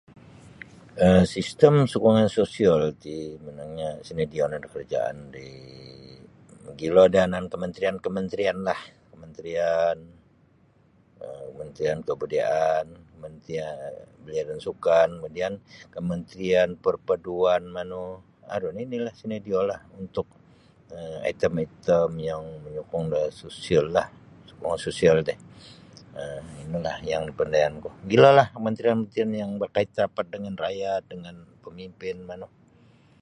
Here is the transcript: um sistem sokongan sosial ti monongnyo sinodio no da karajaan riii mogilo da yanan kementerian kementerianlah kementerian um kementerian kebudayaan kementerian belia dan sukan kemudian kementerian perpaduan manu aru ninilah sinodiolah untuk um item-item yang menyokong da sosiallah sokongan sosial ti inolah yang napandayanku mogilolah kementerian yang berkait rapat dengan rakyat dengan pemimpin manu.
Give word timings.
um 1.05 1.23
sistem 1.35 1.73
sokongan 1.93 2.27
sosial 2.39 2.81
ti 3.03 3.15
monongnyo 3.45 3.89
sinodio 4.07 4.43
no 4.47 4.57
da 4.63 4.67
karajaan 4.73 5.19
riii 5.35 6.17
mogilo 6.65 7.01
da 7.13 7.17
yanan 7.21 7.45
kementerian 7.53 7.97
kementerianlah 8.05 8.79
kementerian 9.11 9.97
um 11.23 11.45
kementerian 11.53 11.99
kebudayaan 12.07 12.87
kementerian 13.11 13.77
belia 14.23 14.43
dan 14.49 14.59
sukan 14.65 15.09
kemudian 15.17 15.53
kementerian 15.95 16.69
perpaduan 16.83 17.63
manu 17.75 18.03
aru 18.55 18.67
ninilah 18.77 19.15
sinodiolah 19.19 19.81
untuk 20.01 20.27
um 20.97 21.17
item-item 21.31 22.09
yang 22.29 22.43
menyokong 22.63 23.05
da 23.13 23.21
sosiallah 23.41 24.05
sokongan 24.49 24.81
sosial 24.87 25.17
ti 25.29 25.33
inolah 26.63 26.97
yang 27.11 27.23
napandayanku 27.29 27.89
mogilolah 28.03 28.47
kementerian 28.55 29.29
yang 29.41 29.51
berkait 29.61 29.89
rapat 30.01 30.25
dengan 30.33 30.53
rakyat 30.63 31.01
dengan 31.11 31.35
pemimpin 31.63 32.17
manu. 32.29 32.47